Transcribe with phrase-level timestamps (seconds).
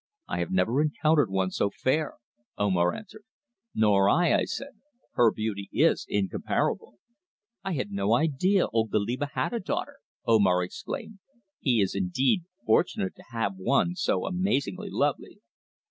[0.27, 2.15] I have never encountered one so fair,"
[2.57, 3.21] Omar answered.
[3.75, 4.81] "Nor I," I said.
[5.13, 6.95] "Her beauty is incomparable."
[7.63, 11.19] "I had no idea old Goliba had a daughter," Omar exclaimed.
[11.59, 15.39] "He is indeed fortunate to have one so amazingly lovely."